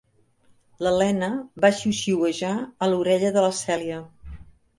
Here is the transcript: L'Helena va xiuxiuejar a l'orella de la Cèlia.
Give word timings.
L'Helena 0.87 1.29
va 1.65 1.71
xiuxiuejar 1.81 2.55
a 2.87 2.89
l'orella 2.93 3.31
de 3.37 3.45
la 3.47 3.53
Cèlia. 3.61 4.03